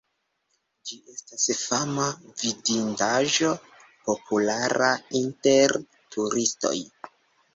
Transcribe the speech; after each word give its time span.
Ĝi 0.91 0.95
estas 1.15 1.43
fama 1.57 2.05
vidindaĵo, 2.39 3.51
populara 4.07 4.89
inter 5.21 5.75
turistoj. 6.17 6.75